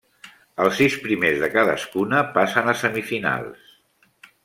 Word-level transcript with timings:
Els 0.63 0.79
sis 0.79 0.95
primers 1.03 1.37
de 1.45 1.51
cadascuna 1.57 2.25
passen 2.39 2.73
a 2.75 2.79
semifinals. 2.83 3.73